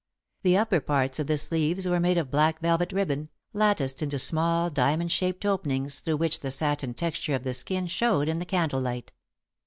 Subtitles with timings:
[0.41, 4.71] The upper parts of the sleeves were made of black velvet ribbon, latticed into small
[4.71, 9.11] diamond shaped openings through which the satin texture of the skin showed in the candlelight.